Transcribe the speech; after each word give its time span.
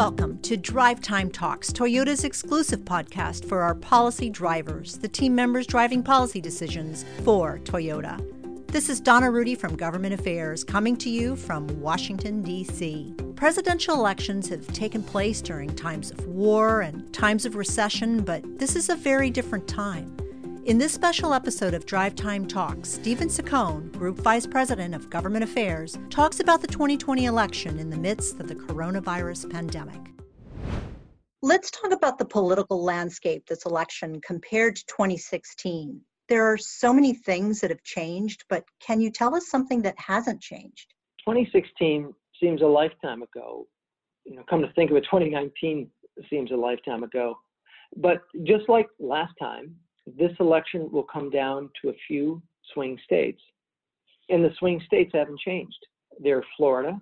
Welcome 0.00 0.38
to 0.38 0.56
Drive 0.56 1.02
Time 1.02 1.30
Talks, 1.30 1.70
Toyota's 1.70 2.24
exclusive 2.24 2.80
podcast 2.86 3.44
for 3.44 3.60
our 3.60 3.74
policy 3.74 4.30
drivers, 4.30 4.96
the 4.96 5.08
team 5.08 5.34
members 5.34 5.66
driving 5.66 6.02
policy 6.02 6.40
decisions 6.40 7.04
for 7.22 7.58
Toyota. 7.64 8.18
This 8.68 8.88
is 8.88 8.98
Donna 8.98 9.30
Rudy 9.30 9.54
from 9.54 9.76
Government 9.76 10.14
Affairs 10.14 10.64
coming 10.64 10.96
to 10.96 11.10
you 11.10 11.36
from 11.36 11.66
Washington, 11.82 12.40
D.C. 12.40 13.14
Presidential 13.36 13.94
elections 13.94 14.48
have 14.48 14.66
taken 14.68 15.02
place 15.02 15.42
during 15.42 15.68
times 15.76 16.12
of 16.12 16.26
war 16.26 16.80
and 16.80 17.12
times 17.12 17.44
of 17.44 17.54
recession, 17.54 18.22
but 18.22 18.42
this 18.58 18.76
is 18.76 18.88
a 18.88 18.96
very 18.96 19.28
different 19.28 19.68
time. 19.68 20.16
In 20.70 20.78
this 20.78 20.92
special 20.92 21.34
episode 21.34 21.74
of 21.74 21.84
Drive 21.84 22.14
Time 22.14 22.46
Talks, 22.46 22.90
Stephen 22.90 23.26
Ciccone, 23.26 23.90
Group 23.90 24.18
Vice 24.18 24.46
President 24.46 24.94
of 24.94 25.10
Government 25.10 25.42
Affairs, 25.42 25.98
talks 26.10 26.38
about 26.38 26.60
the 26.60 26.68
2020 26.68 27.24
election 27.24 27.80
in 27.80 27.90
the 27.90 27.96
midst 27.96 28.38
of 28.38 28.46
the 28.46 28.54
coronavirus 28.54 29.50
pandemic. 29.50 29.98
Let's 31.42 31.72
talk 31.72 31.90
about 31.90 32.18
the 32.18 32.24
political 32.24 32.84
landscape 32.84 33.46
this 33.46 33.66
election 33.66 34.20
compared 34.20 34.76
to 34.76 34.86
2016. 34.86 36.00
There 36.28 36.46
are 36.46 36.56
so 36.56 36.92
many 36.92 37.14
things 37.14 37.58
that 37.62 37.70
have 37.70 37.82
changed, 37.82 38.44
but 38.48 38.62
can 38.78 39.00
you 39.00 39.10
tell 39.10 39.34
us 39.34 39.48
something 39.48 39.82
that 39.82 39.98
hasn't 39.98 40.40
changed? 40.40 40.94
2016 41.26 42.14
seems 42.40 42.62
a 42.62 42.66
lifetime 42.66 43.22
ago. 43.22 43.66
You 44.24 44.36
know, 44.36 44.44
come 44.48 44.62
to 44.62 44.72
think 44.74 44.92
of 44.92 44.96
it, 44.98 45.00
2019 45.00 45.90
seems 46.30 46.52
a 46.52 46.54
lifetime 46.54 47.02
ago. 47.02 47.40
But 47.96 48.20
just 48.44 48.68
like 48.68 48.86
last 49.00 49.32
time, 49.40 49.74
this 50.18 50.32
election 50.40 50.90
will 50.90 51.02
come 51.02 51.30
down 51.30 51.70
to 51.82 51.90
a 51.90 51.96
few 52.06 52.42
swing 52.72 52.98
states. 53.04 53.40
And 54.28 54.44
the 54.44 54.54
swing 54.58 54.80
states 54.86 55.10
haven't 55.14 55.40
changed. 55.40 55.78
They're 56.22 56.44
Florida, 56.56 57.00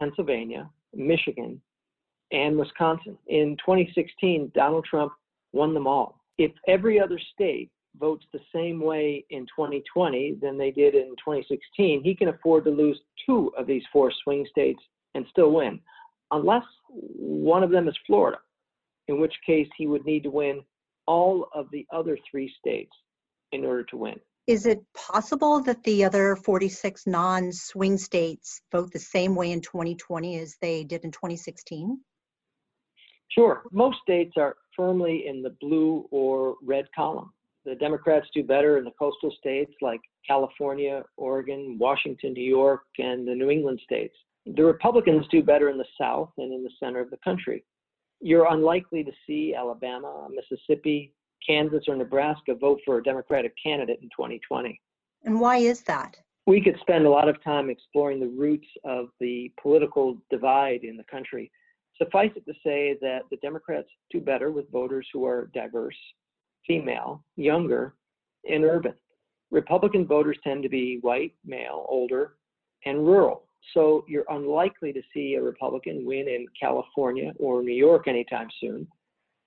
Pennsylvania, 0.00 0.70
Michigan, 0.94 1.60
and 2.30 2.56
Wisconsin. 2.56 3.18
In 3.26 3.56
2016, 3.58 4.52
Donald 4.54 4.84
Trump 4.84 5.12
won 5.52 5.74
them 5.74 5.86
all. 5.86 6.20
If 6.38 6.52
every 6.66 7.00
other 7.00 7.20
state 7.34 7.70
votes 7.98 8.24
the 8.32 8.40
same 8.54 8.80
way 8.80 9.24
in 9.30 9.42
2020 9.42 10.38
than 10.40 10.56
they 10.56 10.70
did 10.70 10.94
in 10.94 11.10
2016, 11.16 12.02
he 12.02 12.14
can 12.14 12.28
afford 12.28 12.64
to 12.64 12.70
lose 12.70 12.98
two 13.26 13.52
of 13.56 13.66
these 13.66 13.82
four 13.92 14.10
swing 14.24 14.46
states 14.50 14.82
and 15.14 15.26
still 15.30 15.52
win, 15.52 15.78
unless 16.30 16.64
one 16.88 17.62
of 17.62 17.70
them 17.70 17.88
is 17.88 17.96
Florida, 18.06 18.38
in 19.08 19.20
which 19.20 19.34
case 19.44 19.68
he 19.76 19.86
would 19.86 20.06
need 20.06 20.22
to 20.22 20.30
win 20.30 20.62
all 21.06 21.48
of 21.54 21.66
the 21.72 21.86
other 21.92 22.18
three 22.30 22.52
states 22.58 22.92
in 23.52 23.64
order 23.64 23.84
to 23.84 23.96
win. 23.96 24.18
Is 24.46 24.66
it 24.66 24.80
possible 24.94 25.60
that 25.62 25.82
the 25.84 26.04
other 26.04 26.34
46 26.34 27.06
non 27.06 27.52
swing 27.52 27.96
states 27.96 28.60
vote 28.72 28.92
the 28.92 28.98
same 28.98 29.36
way 29.36 29.52
in 29.52 29.60
2020 29.60 30.38
as 30.38 30.56
they 30.60 30.82
did 30.82 31.04
in 31.04 31.12
2016? 31.12 32.00
Sure. 33.28 33.62
Most 33.70 33.98
states 34.02 34.32
are 34.36 34.56
firmly 34.76 35.26
in 35.26 35.42
the 35.42 35.56
blue 35.60 36.06
or 36.10 36.56
red 36.62 36.86
column. 36.94 37.32
The 37.64 37.76
Democrats 37.76 38.26
do 38.34 38.42
better 38.42 38.78
in 38.78 38.84
the 38.84 38.90
coastal 38.98 39.32
states 39.38 39.72
like 39.80 40.00
California, 40.26 41.04
Oregon, 41.16 41.76
Washington, 41.78 42.32
New 42.32 42.42
York, 42.42 42.82
and 42.98 43.26
the 43.26 43.34
New 43.34 43.48
England 43.48 43.80
states. 43.84 44.14
The 44.44 44.64
Republicans 44.64 45.24
do 45.30 45.42
better 45.42 45.70
in 45.70 45.78
the 45.78 45.86
South 45.98 46.30
and 46.38 46.52
in 46.52 46.64
the 46.64 46.70
center 46.80 46.98
of 46.98 47.10
the 47.10 47.18
country 47.18 47.64
you're 48.22 48.46
unlikely 48.52 49.02
to 49.04 49.12
see 49.26 49.54
Alabama, 49.54 50.28
Mississippi, 50.30 51.12
Kansas, 51.46 51.84
or 51.88 51.96
Nebraska 51.96 52.54
vote 52.54 52.80
for 52.84 52.98
a 52.98 53.02
Democratic 53.02 53.52
candidate 53.62 53.98
in 54.00 54.08
2020. 54.10 54.80
And 55.24 55.40
why 55.40 55.56
is 55.58 55.82
that? 55.82 56.16
We 56.46 56.62
could 56.62 56.76
spend 56.80 57.04
a 57.04 57.10
lot 57.10 57.28
of 57.28 57.42
time 57.42 57.68
exploring 57.68 58.20
the 58.20 58.28
roots 58.28 58.66
of 58.84 59.08
the 59.20 59.52
political 59.60 60.18
divide 60.30 60.84
in 60.84 60.96
the 60.96 61.04
country. 61.04 61.50
Suffice 61.98 62.30
it 62.36 62.44
to 62.46 62.54
say 62.64 62.96
that 63.00 63.22
the 63.30 63.36
Democrats 63.38 63.88
do 64.10 64.20
better 64.20 64.50
with 64.50 64.70
voters 64.70 65.06
who 65.12 65.24
are 65.26 65.50
diverse, 65.52 65.98
female, 66.66 67.24
younger, 67.36 67.94
and 68.48 68.64
urban. 68.64 68.94
Republican 69.50 70.06
voters 70.06 70.38
tend 70.42 70.62
to 70.62 70.68
be 70.68 70.98
white, 71.02 71.34
male, 71.44 71.86
older, 71.88 72.34
and 72.86 73.06
rural. 73.06 73.44
So 73.74 74.04
you're 74.08 74.26
unlikely 74.28 74.92
to 74.92 75.02
see 75.14 75.34
a 75.34 75.42
Republican 75.42 76.04
win 76.04 76.28
in 76.28 76.46
California 76.58 77.32
or 77.38 77.62
New 77.62 77.74
York 77.74 78.08
anytime 78.08 78.48
soon, 78.60 78.86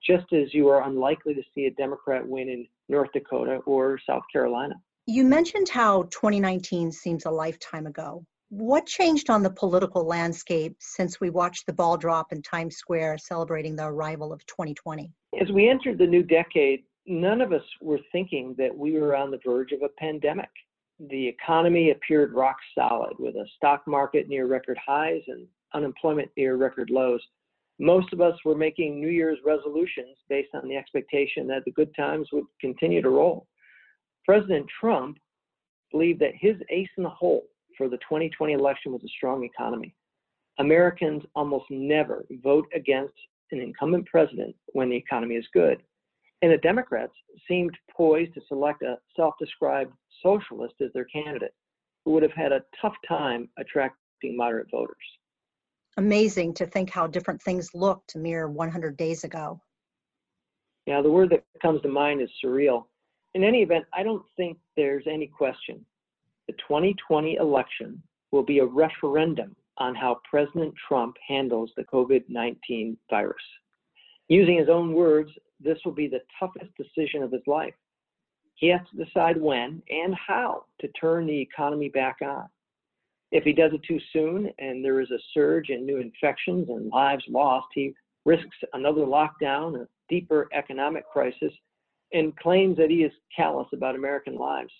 just 0.04 0.32
as 0.32 0.52
you 0.52 0.68
are 0.68 0.84
unlikely 0.84 1.34
to 1.34 1.42
see 1.54 1.66
a 1.66 1.70
Democrat 1.72 2.26
win 2.26 2.48
in 2.48 2.66
North 2.88 3.10
Dakota 3.12 3.58
or 3.66 3.98
South 4.06 4.22
Carolina. 4.32 4.74
You 5.06 5.24
mentioned 5.24 5.68
how 5.68 6.04
2019 6.04 6.90
seems 6.90 7.26
a 7.26 7.30
lifetime 7.30 7.86
ago. 7.86 8.24
What 8.48 8.86
changed 8.86 9.30
on 9.30 9.42
the 9.42 9.50
political 9.50 10.04
landscape 10.04 10.76
since 10.78 11.20
we 11.20 11.30
watched 11.30 11.66
the 11.66 11.72
ball 11.72 11.96
drop 11.96 12.32
in 12.32 12.42
Times 12.42 12.76
Square 12.76 13.18
celebrating 13.18 13.76
the 13.76 13.86
arrival 13.86 14.32
of 14.32 14.44
2020? 14.46 15.12
As 15.40 15.50
we 15.50 15.68
entered 15.68 15.98
the 15.98 16.06
new 16.06 16.22
decade, 16.22 16.84
none 17.06 17.40
of 17.40 17.52
us 17.52 17.62
were 17.80 18.00
thinking 18.12 18.54
that 18.58 18.76
we 18.76 18.98
were 18.98 19.16
on 19.16 19.30
the 19.30 19.40
verge 19.44 19.72
of 19.72 19.82
a 19.82 19.88
pandemic 19.98 20.50
the 20.98 21.28
economy 21.28 21.90
appeared 21.90 22.32
rock 22.32 22.56
solid 22.74 23.14
with 23.18 23.34
a 23.36 23.46
stock 23.56 23.86
market 23.86 24.28
near 24.28 24.46
record 24.46 24.78
highs 24.84 25.22
and 25.28 25.46
unemployment 25.74 26.30
near 26.36 26.56
record 26.56 26.90
lows. 26.90 27.20
Most 27.78 28.12
of 28.12 28.20
us 28.22 28.34
were 28.44 28.54
making 28.54 28.98
New 28.98 29.10
Year's 29.10 29.38
resolutions 29.44 30.16
based 30.28 30.54
on 30.54 30.66
the 30.66 30.76
expectation 30.76 31.46
that 31.48 31.64
the 31.64 31.72
good 31.72 31.94
times 31.94 32.28
would 32.32 32.44
continue 32.60 33.02
to 33.02 33.10
roll. 33.10 33.46
President 34.24 34.66
Trump 34.80 35.18
believed 35.92 36.20
that 36.20 36.34
his 36.34 36.56
ace 36.70 36.88
in 36.96 37.04
the 37.04 37.10
hole 37.10 37.44
for 37.76 37.88
the 37.88 37.98
2020 37.98 38.54
election 38.54 38.92
was 38.92 39.02
a 39.04 39.08
strong 39.08 39.44
economy. 39.44 39.94
Americans 40.58 41.22
almost 41.34 41.66
never 41.68 42.24
vote 42.42 42.66
against 42.74 43.12
an 43.52 43.60
incumbent 43.60 44.06
president 44.06 44.56
when 44.68 44.88
the 44.88 44.96
economy 44.96 45.34
is 45.34 45.46
good. 45.52 45.82
And 46.42 46.52
the 46.52 46.58
Democrats 46.58 47.12
seemed 47.48 47.76
poised 47.96 48.34
to 48.34 48.40
select 48.48 48.82
a 48.82 48.98
self 49.16 49.34
described 49.40 49.92
socialist 50.22 50.74
as 50.80 50.92
their 50.92 51.06
candidate, 51.06 51.54
who 52.04 52.12
would 52.12 52.22
have 52.22 52.32
had 52.32 52.52
a 52.52 52.62
tough 52.80 52.94
time 53.08 53.48
attracting 53.58 54.36
moderate 54.36 54.70
voters. 54.70 54.96
Amazing 55.96 56.52
to 56.54 56.66
think 56.66 56.90
how 56.90 57.06
different 57.06 57.40
things 57.40 57.74
looked 57.74 58.14
a 58.14 58.18
mere 58.18 58.48
100 58.48 58.96
days 58.96 59.24
ago. 59.24 59.60
Yeah, 60.86 61.00
the 61.00 61.10
word 61.10 61.30
that 61.30 61.44
comes 61.62 61.80
to 61.82 61.88
mind 61.88 62.20
is 62.20 62.30
surreal. 62.44 62.84
In 63.34 63.42
any 63.42 63.62
event, 63.62 63.86
I 63.92 64.02
don't 64.02 64.24
think 64.36 64.58
there's 64.76 65.04
any 65.06 65.26
question. 65.26 65.84
The 66.48 66.52
2020 66.54 67.36
election 67.36 68.02
will 68.30 68.44
be 68.44 68.58
a 68.58 68.64
referendum 68.64 69.56
on 69.78 69.94
how 69.94 70.20
President 70.28 70.74
Trump 70.86 71.16
handles 71.26 71.70
the 71.76 71.84
COVID 71.84 72.24
19 72.28 72.96
virus. 73.10 73.36
Using 74.28 74.58
his 74.58 74.68
own 74.68 74.92
words, 74.92 75.30
this 75.60 75.78
will 75.84 75.92
be 75.92 76.08
the 76.08 76.22
toughest 76.38 76.70
decision 76.76 77.22
of 77.22 77.32
his 77.32 77.42
life. 77.46 77.74
He 78.54 78.68
has 78.68 78.80
to 78.90 79.04
decide 79.04 79.40
when 79.40 79.82
and 79.90 80.14
how 80.14 80.64
to 80.80 80.88
turn 81.00 81.26
the 81.26 81.40
economy 81.40 81.88
back 81.88 82.18
on. 82.22 82.48
If 83.32 83.44
he 83.44 83.52
does 83.52 83.72
it 83.74 83.82
too 83.86 84.00
soon 84.12 84.50
and 84.58 84.84
there 84.84 85.00
is 85.00 85.10
a 85.10 85.18
surge 85.34 85.68
in 85.68 85.84
new 85.84 85.98
infections 85.98 86.68
and 86.68 86.90
lives 86.90 87.24
lost, 87.28 87.66
he 87.74 87.94
risks 88.24 88.56
another 88.72 89.02
lockdown, 89.02 89.80
a 89.80 89.88
deeper 90.08 90.48
economic 90.52 91.08
crisis, 91.08 91.52
and 92.12 92.36
claims 92.36 92.76
that 92.76 92.90
he 92.90 93.02
is 93.02 93.12
callous 93.34 93.68
about 93.72 93.94
American 93.94 94.36
lives. 94.36 94.72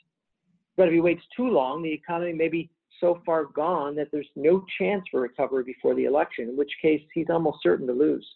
But 0.77 0.89
if 0.89 0.95
he 0.95 1.01
waits 1.01 1.23
too 1.37 1.49
long, 1.49 1.83
the 1.83 1.93
economy 1.93 2.33
may 2.33 2.49
be 2.49 2.71
so 3.01 3.21
far 3.27 3.45
gone 3.45 3.95
that 3.97 4.09
there's 4.11 4.29
no 4.37 4.65
chance 4.79 5.05
for 5.11 5.21
recovery 5.21 5.65
before 5.65 5.95
the 5.95 6.05
election, 6.05 6.49
in 6.49 6.57
which 6.57 6.71
case 6.81 7.03
he's 7.15 7.31
almost 7.31 7.59
certain 7.63 7.87
to 7.87 7.93
lose. 7.93 8.27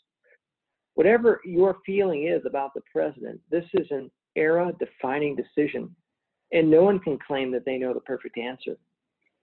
Whatever 0.95 1.41
your 1.45 1.78
feeling 1.87 2.27
is 2.27 2.43
about 2.47 2.75
the 2.75 2.83
president, 2.93 3.41
this 3.51 3.65
is 3.75 3.87
an 3.91 4.11
era 4.37 4.73
defining 4.78 5.37
decision, 5.37 5.95
and 6.53 6.71
no 6.71 6.83
one 6.83 6.99
can 6.99 7.19
claim 7.19 7.51
that 7.53 7.65
they 7.65 7.78
know 7.78 7.95
the 7.95 8.01
perfect 8.01 8.39
answer. 8.39 8.77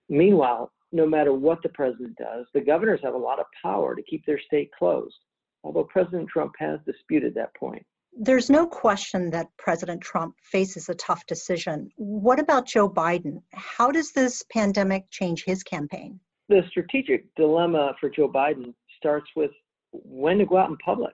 Meanwhile, 0.09 0.71
no 0.91 1.05
matter 1.05 1.33
what 1.33 1.61
the 1.63 1.69
president 1.69 2.17
does, 2.17 2.45
the 2.53 2.61
governors 2.61 3.01
have 3.03 3.13
a 3.13 3.17
lot 3.17 3.39
of 3.39 3.45
power 3.61 3.95
to 3.95 4.01
keep 4.03 4.25
their 4.25 4.39
state 4.39 4.71
closed, 4.77 5.17
although 5.63 5.83
President 5.83 6.29
Trump 6.29 6.53
has 6.59 6.79
disputed 6.85 7.33
that 7.35 7.55
point. 7.55 7.85
There's 8.19 8.49
no 8.49 8.65
question 8.65 9.29
that 9.31 9.47
President 9.57 10.01
Trump 10.01 10.35
faces 10.41 10.89
a 10.89 10.95
tough 10.95 11.25
decision. 11.27 11.91
What 11.97 12.39
about 12.39 12.65
Joe 12.65 12.89
Biden? 12.89 13.41
How 13.53 13.91
does 13.91 14.11
this 14.11 14.43
pandemic 14.51 15.05
change 15.11 15.43
his 15.43 15.61
campaign? 15.61 16.19
The 16.49 16.63
strategic 16.69 17.33
dilemma 17.35 17.93
for 17.99 18.09
Joe 18.09 18.31
Biden 18.31 18.73
starts 18.97 19.27
with 19.35 19.51
when 19.91 20.37
to 20.39 20.45
go 20.45 20.57
out 20.57 20.69
in 20.69 20.77
public. 20.77 21.13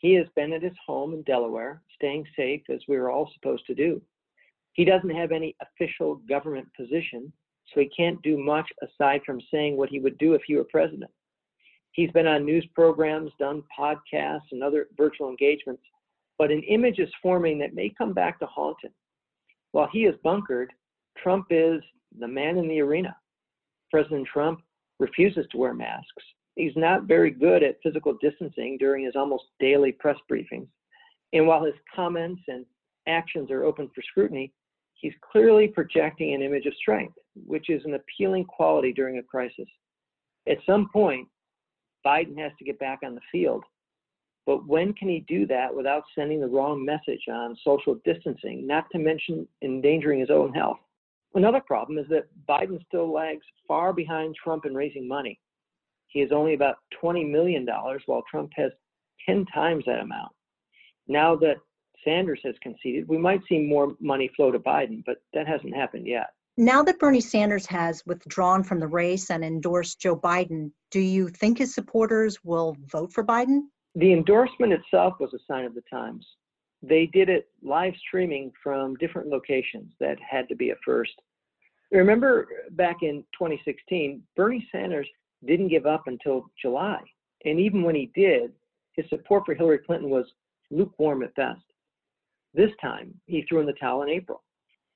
He 0.00 0.14
has 0.14 0.26
been 0.34 0.54
at 0.54 0.62
his 0.62 0.76
home 0.84 1.12
in 1.12 1.22
Delaware, 1.22 1.82
staying 1.94 2.26
safe 2.34 2.62
as 2.70 2.80
we 2.88 2.96
are 2.96 3.10
all 3.10 3.30
supposed 3.34 3.66
to 3.66 3.74
do. 3.74 4.00
He 4.72 4.84
doesn't 4.84 5.10
have 5.10 5.30
any 5.30 5.54
official 5.60 6.16
government 6.26 6.68
position, 6.74 7.30
so 7.66 7.80
he 7.80 7.88
can't 7.94 8.20
do 8.22 8.38
much 8.38 8.66
aside 8.82 9.20
from 9.26 9.42
saying 9.52 9.76
what 9.76 9.90
he 9.90 10.00
would 10.00 10.16
do 10.16 10.32
if 10.32 10.40
he 10.46 10.56
were 10.56 10.64
president. 10.64 11.10
He's 11.92 12.10
been 12.12 12.26
on 12.26 12.46
news 12.46 12.66
programs, 12.74 13.30
done 13.38 13.62
podcasts, 13.78 14.52
and 14.52 14.62
other 14.62 14.86
virtual 14.96 15.28
engagements, 15.28 15.82
but 16.38 16.50
an 16.50 16.62
image 16.62 16.98
is 16.98 17.10
forming 17.22 17.58
that 17.58 17.74
may 17.74 17.90
come 17.90 18.14
back 18.14 18.38
to 18.38 18.46
haunt 18.46 18.78
him. 18.82 18.92
While 19.72 19.88
he 19.92 20.04
is 20.04 20.16
bunkered, 20.24 20.72
Trump 21.18 21.48
is 21.50 21.82
the 22.18 22.28
man 22.28 22.56
in 22.56 22.68
the 22.68 22.80
arena. 22.80 23.14
President 23.90 24.26
Trump 24.32 24.62
refuses 24.98 25.46
to 25.50 25.58
wear 25.58 25.74
masks, 25.74 26.24
He's 26.56 26.76
not 26.76 27.04
very 27.04 27.30
good 27.30 27.62
at 27.62 27.80
physical 27.82 28.16
distancing 28.20 28.76
during 28.78 29.04
his 29.04 29.16
almost 29.16 29.44
daily 29.60 29.92
press 29.92 30.16
briefings. 30.30 30.68
And 31.32 31.46
while 31.46 31.64
his 31.64 31.74
comments 31.94 32.42
and 32.48 32.66
actions 33.06 33.50
are 33.50 33.64
open 33.64 33.88
for 33.94 34.02
scrutiny, 34.02 34.52
he's 34.94 35.12
clearly 35.30 35.68
projecting 35.68 36.34
an 36.34 36.42
image 36.42 36.66
of 36.66 36.74
strength, 36.74 37.14
which 37.46 37.70
is 37.70 37.84
an 37.84 37.94
appealing 37.94 38.44
quality 38.44 38.92
during 38.92 39.18
a 39.18 39.22
crisis. 39.22 39.68
At 40.48 40.58
some 40.66 40.88
point, 40.92 41.28
Biden 42.04 42.38
has 42.38 42.52
to 42.58 42.64
get 42.64 42.78
back 42.78 43.00
on 43.04 43.14
the 43.14 43.20
field. 43.30 43.64
But 44.46 44.66
when 44.66 44.94
can 44.94 45.08
he 45.08 45.20
do 45.28 45.46
that 45.46 45.74
without 45.74 46.02
sending 46.14 46.40
the 46.40 46.48
wrong 46.48 46.84
message 46.84 47.22
on 47.30 47.56
social 47.62 48.00
distancing, 48.04 48.66
not 48.66 48.90
to 48.90 48.98
mention 48.98 49.46
endangering 49.62 50.20
his 50.20 50.30
own 50.30 50.52
health? 50.52 50.78
Another 51.34 51.60
problem 51.60 51.98
is 51.98 52.06
that 52.08 52.26
Biden 52.48 52.84
still 52.86 53.12
lags 53.12 53.44
far 53.68 53.92
behind 53.92 54.34
Trump 54.34 54.66
in 54.66 54.74
raising 54.74 55.06
money. 55.06 55.38
He 56.10 56.20
has 56.20 56.30
only 56.32 56.54
about 56.54 56.76
$20 57.02 57.28
million, 57.28 57.66
while 58.06 58.22
Trump 58.30 58.50
has 58.56 58.72
10 59.26 59.46
times 59.46 59.84
that 59.86 60.00
amount. 60.00 60.32
Now 61.08 61.36
that 61.36 61.56
Sanders 62.04 62.40
has 62.44 62.54
conceded, 62.62 63.08
we 63.08 63.18
might 63.18 63.40
see 63.48 63.58
more 63.58 63.94
money 64.00 64.30
flow 64.36 64.50
to 64.50 64.58
Biden, 64.58 65.02
but 65.06 65.18
that 65.34 65.46
hasn't 65.46 65.74
happened 65.74 66.06
yet. 66.06 66.30
Now 66.56 66.82
that 66.82 66.98
Bernie 66.98 67.20
Sanders 67.20 67.64
has 67.66 68.04
withdrawn 68.06 68.62
from 68.64 68.80
the 68.80 68.86
race 68.86 69.30
and 69.30 69.44
endorsed 69.44 70.00
Joe 70.00 70.16
Biden, 70.16 70.72
do 70.90 71.00
you 71.00 71.28
think 71.28 71.58
his 71.58 71.74
supporters 71.74 72.38
will 72.44 72.76
vote 72.86 73.12
for 73.12 73.24
Biden? 73.24 73.62
The 73.94 74.12
endorsement 74.12 74.72
itself 74.72 75.14
was 75.20 75.32
a 75.32 75.38
sign 75.48 75.64
of 75.64 75.74
the 75.74 75.82
times. 75.90 76.26
They 76.82 77.06
did 77.06 77.28
it 77.28 77.48
live 77.62 77.94
streaming 77.96 78.52
from 78.62 78.96
different 78.96 79.28
locations. 79.28 79.92
That 80.00 80.18
had 80.20 80.48
to 80.48 80.56
be 80.56 80.70
a 80.70 80.76
first. 80.84 81.12
Remember 81.92 82.48
back 82.72 82.98
in 83.02 83.24
2016, 83.38 84.22
Bernie 84.36 84.66
Sanders 84.70 85.08
didn't 85.46 85.68
give 85.68 85.86
up 85.86 86.04
until 86.06 86.46
July. 86.60 87.00
And 87.44 87.58
even 87.58 87.82
when 87.82 87.94
he 87.94 88.10
did, 88.14 88.52
his 88.94 89.08
support 89.08 89.44
for 89.46 89.54
Hillary 89.54 89.78
Clinton 89.78 90.10
was 90.10 90.26
lukewarm 90.70 91.22
at 91.22 91.34
best. 91.34 91.62
This 92.52 92.70
time, 92.80 93.14
he 93.26 93.42
threw 93.42 93.60
in 93.60 93.66
the 93.66 93.72
towel 93.74 94.02
in 94.02 94.08
April. 94.08 94.42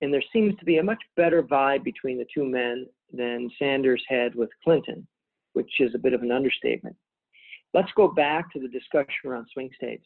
And 0.00 0.12
there 0.12 0.22
seems 0.32 0.58
to 0.58 0.64
be 0.64 0.78
a 0.78 0.82
much 0.82 1.02
better 1.16 1.42
vibe 1.42 1.84
between 1.84 2.18
the 2.18 2.26
two 2.34 2.44
men 2.44 2.86
than 3.12 3.50
Sanders 3.58 4.02
had 4.08 4.34
with 4.34 4.50
Clinton, 4.62 5.06
which 5.52 5.70
is 5.80 5.94
a 5.94 5.98
bit 5.98 6.12
of 6.12 6.22
an 6.22 6.32
understatement. 6.32 6.96
Let's 7.72 7.92
go 7.96 8.08
back 8.08 8.52
to 8.52 8.60
the 8.60 8.68
discussion 8.68 9.08
around 9.26 9.46
swing 9.52 9.70
states. 9.74 10.04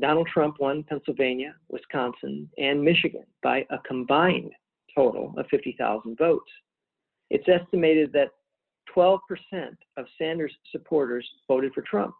Donald 0.00 0.26
Trump 0.26 0.56
won 0.58 0.82
Pennsylvania, 0.84 1.54
Wisconsin, 1.68 2.48
and 2.58 2.82
Michigan 2.82 3.24
by 3.42 3.66
a 3.70 3.78
combined 3.86 4.52
total 4.94 5.34
of 5.36 5.46
50,000 5.50 6.16
votes. 6.16 6.50
It's 7.30 7.48
estimated 7.48 8.12
that 8.12 8.30
12% 8.94 9.18
of 9.96 10.06
Sanders 10.18 10.52
supporters 10.70 11.28
voted 11.48 11.72
for 11.72 11.82
Trump. 11.82 12.14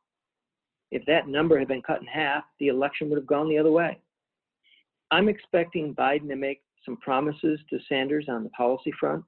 If 0.90 1.04
that 1.06 1.28
number 1.28 1.58
had 1.58 1.68
been 1.68 1.82
cut 1.82 2.00
in 2.00 2.06
half, 2.06 2.44
the 2.60 2.68
election 2.68 3.08
would 3.08 3.18
have 3.18 3.26
gone 3.26 3.48
the 3.48 3.58
other 3.58 3.70
way. 3.70 3.98
I'm 5.10 5.28
expecting 5.28 5.94
Biden 5.94 6.28
to 6.28 6.36
make 6.36 6.62
some 6.84 6.96
promises 6.98 7.60
to 7.70 7.78
Sanders 7.88 8.26
on 8.28 8.44
the 8.44 8.50
policy 8.50 8.92
front 8.98 9.24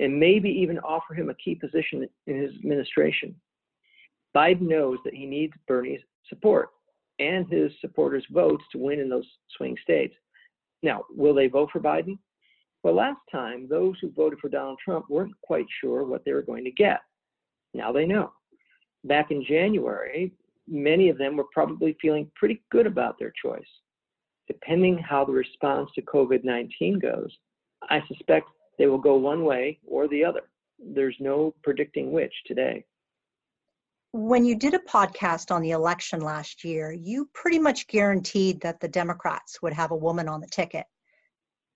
and 0.00 0.18
maybe 0.18 0.48
even 0.48 0.78
offer 0.80 1.14
him 1.14 1.30
a 1.30 1.34
key 1.34 1.54
position 1.54 2.06
in 2.26 2.40
his 2.40 2.54
administration. 2.56 3.34
Biden 4.34 4.62
knows 4.62 4.98
that 5.04 5.14
he 5.14 5.26
needs 5.26 5.52
Bernie's 5.68 6.00
support 6.28 6.70
and 7.18 7.46
his 7.48 7.70
supporters' 7.80 8.26
votes 8.30 8.64
to 8.72 8.78
win 8.78 8.98
in 8.98 9.08
those 9.08 9.26
swing 9.56 9.76
states. 9.82 10.14
Now, 10.82 11.04
will 11.10 11.34
they 11.34 11.46
vote 11.46 11.70
for 11.72 11.80
Biden? 11.80 12.18
Well, 12.82 12.94
last 12.94 13.20
time, 13.30 13.68
those 13.68 13.96
who 14.00 14.10
voted 14.10 14.40
for 14.40 14.48
Donald 14.48 14.78
Trump 14.84 15.06
weren't 15.08 15.34
quite 15.42 15.66
sure 15.80 16.04
what 16.04 16.24
they 16.24 16.32
were 16.32 16.42
going 16.42 16.64
to 16.64 16.72
get. 16.72 17.00
Now 17.74 17.92
they 17.92 18.06
know. 18.06 18.32
Back 19.04 19.30
in 19.30 19.44
January, 19.44 20.32
many 20.66 21.08
of 21.08 21.18
them 21.18 21.36
were 21.36 21.46
probably 21.52 21.96
feeling 22.00 22.30
pretty 22.34 22.62
good 22.72 22.86
about 22.86 23.18
their 23.18 23.32
choice. 23.40 23.62
Depending 24.48 24.98
how 24.98 25.24
the 25.24 25.32
response 25.32 25.90
to 25.94 26.02
COVID 26.02 26.44
19 26.44 26.98
goes, 26.98 27.30
I 27.88 28.02
suspect 28.08 28.48
they 28.78 28.86
will 28.86 28.98
go 28.98 29.16
one 29.16 29.44
way 29.44 29.78
or 29.86 30.08
the 30.08 30.24
other. 30.24 30.42
There's 30.78 31.16
no 31.20 31.54
predicting 31.62 32.10
which 32.10 32.34
today. 32.46 32.84
When 34.10 34.44
you 34.44 34.56
did 34.56 34.74
a 34.74 34.78
podcast 34.80 35.50
on 35.50 35.62
the 35.62 35.70
election 35.70 36.20
last 36.20 36.64
year, 36.64 36.92
you 36.92 37.30
pretty 37.32 37.58
much 37.58 37.86
guaranteed 37.86 38.60
that 38.60 38.80
the 38.80 38.88
Democrats 38.88 39.62
would 39.62 39.72
have 39.72 39.92
a 39.92 39.96
woman 39.96 40.28
on 40.28 40.40
the 40.40 40.48
ticket 40.48 40.84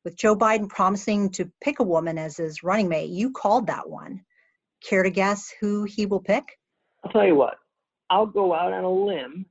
with 0.06 0.16
Joe 0.16 0.36
Biden 0.36 0.68
promising 0.68 1.30
to 1.30 1.50
pick 1.60 1.80
a 1.80 1.82
woman 1.82 2.16
as 2.16 2.36
his 2.36 2.62
running 2.62 2.88
mate, 2.88 3.10
you 3.10 3.32
called 3.32 3.66
that 3.66 3.90
one. 3.90 4.20
Care 4.88 5.02
to 5.02 5.10
guess 5.10 5.52
who 5.60 5.82
he 5.82 6.06
will 6.06 6.20
pick? 6.20 6.44
I'll 7.04 7.10
tell 7.10 7.26
you 7.26 7.34
what, 7.34 7.56
I'll 8.08 8.24
go 8.24 8.54
out 8.54 8.72
on 8.72 8.84
a 8.84 8.88
limb 8.88 9.46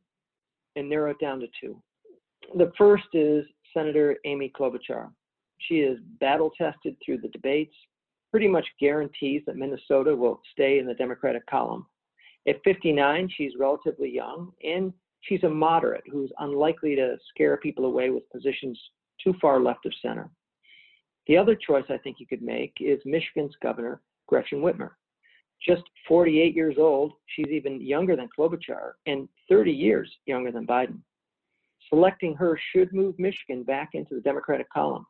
and 0.77 0.89
narrow 0.89 1.11
it 1.11 1.19
down 1.19 1.41
to 1.41 1.47
two. 1.59 1.77
The 2.55 2.71
first 2.77 3.03
is 3.11 3.43
Senator 3.75 4.15
Amy 4.23 4.49
Klobuchar. 4.57 5.09
She 5.57 5.79
is 5.79 5.99
battle 6.21 6.53
tested 6.57 6.95
through 7.05 7.17
the 7.17 7.27
debates, 7.27 7.75
pretty 8.31 8.47
much 8.47 8.65
guarantees 8.79 9.41
that 9.47 9.57
Minnesota 9.57 10.15
will 10.15 10.39
stay 10.53 10.79
in 10.79 10.85
the 10.85 10.93
Democratic 10.93 11.45
column. 11.47 11.85
At 12.47 12.63
59, 12.63 13.29
she's 13.35 13.51
relatively 13.59 14.09
young, 14.09 14.53
and 14.63 14.93
she's 15.19 15.43
a 15.43 15.49
moderate 15.49 16.05
who's 16.09 16.31
unlikely 16.39 16.95
to 16.95 17.17
scare 17.27 17.57
people 17.57 17.83
away 17.83 18.09
with 18.09 18.23
positions 18.29 18.79
too 19.21 19.33
far 19.41 19.59
left 19.59 19.85
of 19.85 19.91
center. 20.01 20.29
The 21.27 21.37
other 21.37 21.55
choice 21.55 21.85
I 21.89 21.97
think 21.97 22.19
you 22.19 22.27
could 22.27 22.41
make 22.41 22.73
is 22.79 22.99
Michigan's 23.05 23.55
Governor 23.61 24.01
Gretchen 24.27 24.61
Whitmer. 24.61 24.91
Just 25.65 25.83
48 26.07 26.55
years 26.55 26.75
old, 26.77 27.13
she's 27.27 27.47
even 27.47 27.81
younger 27.81 28.15
than 28.15 28.29
Klobuchar 28.37 28.93
and 29.07 29.27
30 29.49 29.71
years 29.71 30.11
younger 30.25 30.51
than 30.51 30.67
Biden. 30.67 30.99
Selecting 31.89 32.35
her 32.35 32.59
should 32.71 32.93
move 32.93 33.17
Michigan 33.17 33.63
back 33.63 33.91
into 33.93 34.15
the 34.15 34.21
Democratic 34.21 34.69
column. 34.69 35.05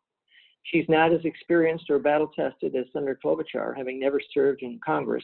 She's 0.64 0.86
not 0.90 1.14
as 1.14 1.24
experienced 1.26 1.90
or 1.90 2.00
battle 2.00 2.30
tested 2.36 2.76
as 2.76 2.86
Senator 2.92 3.20
Klobuchar, 3.24 3.76
having 3.78 4.00
never 4.00 4.20
served 4.34 4.62
in 4.62 4.80
Congress 4.86 5.24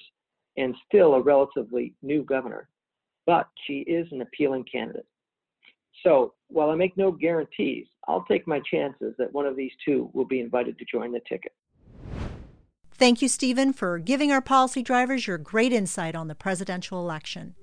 and 0.58 0.76
still 0.88 1.16
a 1.16 1.22
relatively 1.22 1.94
new 2.02 2.24
governor, 2.24 2.70
but 3.26 3.48
she 3.66 3.80
is 3.80 4.08
an 4.12 4.22
appealing 4.22 4.66
candidate. 4.72 5.06
So 6.04 6.34
while 6.48 6.70
I 6.70 6.76
make 6.76 6.98
no 6.98 7.12
guarantees, 7.12 7.88
I'll 8.08 8.26
take 8.26 8.48
my 8.48 8.60
chances 8.60 9.14
that 9.18 9.32
one 9.34 9.46
of 9.46 9.56
these 9.56 9.72
two 9.86 10.10
will 10.14 10.26
be 10.26 10.40
invited 10.40 10.78
to 10.80 10.86
join 10.86 11.12
the 11.12 11.22
ticket. 11.28 11.54
Thank 12.94 13.22
you, 13.22 13.28
Stephen, 13.28 13.74
for 13.74 13.98
giving 13.98 14.32
our 14.32 14.42
policy 14.42 14.84
drivers 14.84 15.26
your 15.26 15.38
great 15.38 15.74
insight 15.74 16.16
on 16.16 16.28
the 16.28 16.36
presidential 16.36 17.00
election. 17.00 17.56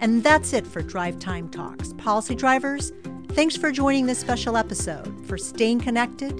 And 0.00 0.22
that's 0.22 0.52
it 0.52 0.66
for 0.66 0.80
Drive 0.80 1.18
Time 1.18 1.50
Talks. 1.50 1.92
Policy 1.94 2.34
drivers, 2.34 2.92
thanks 3.28 3.56
for 3.56 3.70
joining 3.70 4.06
this 4.06 4.18
special 4.18 4.56
episode, 4.56 5.26
for 5.26 5.36
staying 5.36 5.80
connected, 5.80 6.32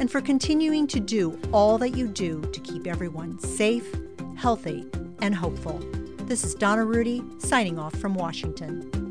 and 0.00 0.10
for 0.10 0.20
continuing 0.20 0.88
to 0.88 0.98
do 0.98 1.40
all 1.52 1.78
that 1.78 1.90
you 1.90 2.08
do 2.08 2.40
to 2.40 2.60
keep 2.60 2.88
everyone 2.88 3.38
safe, 3.38 3.86
healthy, 4.36 4.84
and 5.22 5.34
hopeful. 5.34 5.78
This 6.22 6.42
is 6.42 6.56
Donna 6.56 6.84
Rudy 6.84 7.22
signing 7.38 7.78
off 7.78 7.94
from 7.94 8.14
Washington. 8.14 9.03